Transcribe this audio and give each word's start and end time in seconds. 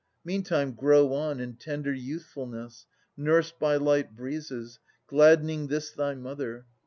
Meantime 0.25 0.71
grow 0.71 1.13
on 1.13 1.39
in 1.39 1.55
tender 1.55 1.93
youthfulness. 1.93 2.87
Nursed 3.15 3.59
by 3.59 3.75
light 3.75 4.15
breezes, 4.15 4.79
gladdening 5.05 5.67
this 5.67 5.91
thy 5.91 6.15
mother. 6.15 6.65